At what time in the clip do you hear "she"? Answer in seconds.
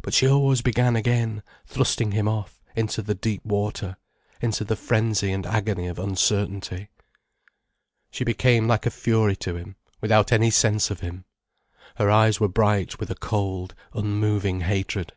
0.14-0.26, 8.10-8.24